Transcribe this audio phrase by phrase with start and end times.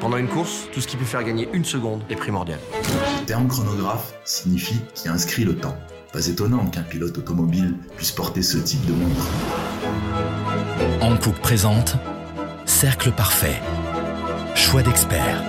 [0.00, 2.60] Pendant une course, tout ce qui peut faire gagner une seconde est primordial.
[3.20, 5.76] Le terme chronographe signifie qui inscrit le temps.
[6.12, 9.26] Pas étonnant qu'un pilote automobile puisse porter ce type de montre.
[11.00, 11.96] Hankook présente
[12.64, 13.60] Cercle parfait.
[14.54, 15.42] Choix d'expert.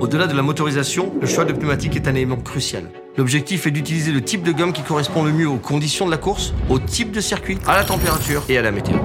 [0.00, 2.90] Au-delà de la motorisation, le choix de pneumatique est un élément crucial.
[3.16, 6.18] L'objectif est d'utiliser le type de gomme qui correspond le mieux aux conditions de la
[6.18, 8.98] course, au type de circuit, à la température et à la météo.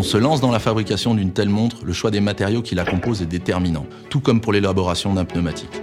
[0.00, 2.86] On se lance dans la fabrication d'une telle montre, le choix des matériaux qui la
[2.86, 5.82] composent est déterminant, tout comme pour l'élaboration d'un pneumatique.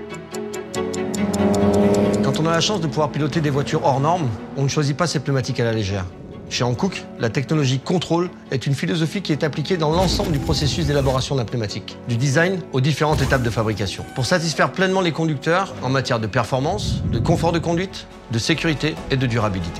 [2.23, 4.27] Quand on a la chance de pouvoir piloter des voitures hors normes,
[4.57, 6.03] on ne choisit pas ces pneumatiques à la légère.
[6.49, 10.87] Chez Hankook, la technologie contrôle est une philosophie qui est appliquée dans l'ensemble du processus
[10.87, 15.75] d'élaboration d'un pneumatique, du design aux différentes étapes de fabrication, pour satisfaire pleinement les conducteurs
[15.83, 19.79] en matière de performance, de confort de conduite, de sécurité et de durabilité.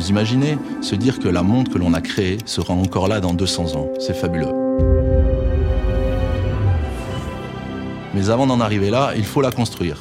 [0.00, 3.34] Vous imaginez se dire que la montre que l'on a créée sera encore là dans
[3.34, 3.90] 200 ans.
[3.98, 4.48] C'est fabuleux.
[8.14, 10.00] Mais avant d'en arriver là, il faut la construire.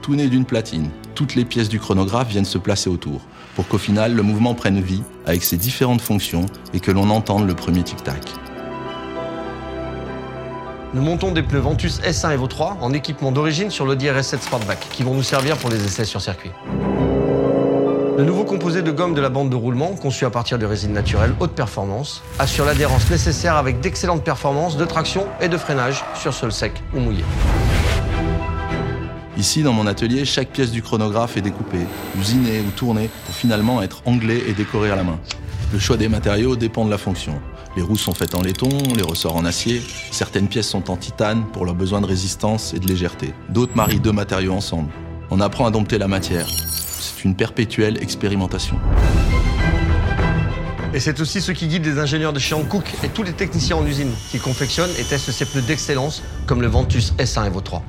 [0.00, 3.20] Tout né d'une platine, toutes les pièces du chronographe viennent se placer autour,
[3.54, 7.46] pour qu'au final le mouvement prenne vie avec ses différentes fonctions et que l'on entende
[7.46, 8.32] le premier tic-tac.
[10.94, 14.88] Nous montons des pneus Ventus S1 Evo 3 en équipement d'origine sur l'Audi RS7 Sportback,
[14.90, 16.50] qui vont nous servir pour les essais sur circuit.
[18.18, 20.92] Le nouveau composé de gomme de la bande de roulement, conçu à partir de résine
[20.92, 26.34] naturelle haute performance, assure l'adhérence nécessaire avec d'excellentes performances de traction et de freinage sur
[26.34, 27.22] sol sec ou mouillé.
[29.36, 31.86] Ici, dans mon atelier, chaque pièce du chronographe est découpée,
[32.18, 35.20] usinée ou tournée pour finalement être anglée et décorée à la main.
[35.72, 37.40] Le choix des matériaux dépend de la fonction.
[37.76, 39.80] Les roues sont faites en laiton, les ressorts en acier.
[40.10, 43.32] Certaines pièces sont en titane pour leurs besoins de résistance et de légèreté.
[43.48, 44.90] D'autres marient deux matériaux ensemble.
[45.30, 46.48] On apprend à dompter la matière.
[47.24, 48.76] Une perpétuelle expérimentation.
[50.94, 53.76] Et c'est aussi ce qui guide les ingénieurs de chez Hankook et tous les techniciens
[53.76, 57.82] en usine qui confectionnent et testent ces pneus d'excellence comme le Ventus S1 Evo 3.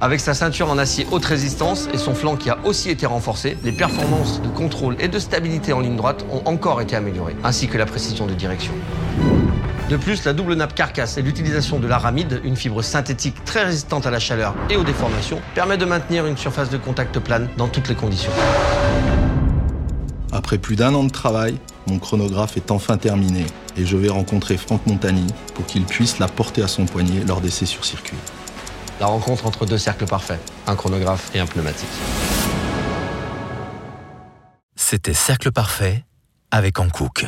[0.00, 3.58] Avec sa ceinture en acier haute résistance et son flanc qui a aussi été renforcé,
[3.64, 7.66] les performances de contrôle et de stabilité en ligne droite ont encore été améliorées, ainsi
[7.66, 8.72] que la précision de direction.
[9.88, 14.06] De plus, la double nappe carcasse et l'utilisation de l'aramide, une fibre synthétique très résistante
[14.06, 17.68] à la chaleur et aux déformations, permet de maintenir une surface de contact plane dans
[17.68, 18.32] toutes les conditions.
[20.30, 23.46] Après plus d'un an de travail, mon chronographe est enfin terminé
[23.78, 27.40] et je vais rencontrer Franck Montagny pour qu'il puisse la porter à son poignet lors
[27.40, 28.18] d'essais sur circuit.
[29.00, 31.88] La rencontre entre deux cercles parfaits, un chronographe et un pneumatique.
[34.76, 36.04] C'était Cercle Parfait
[36.50, 37.26] avec Hankook.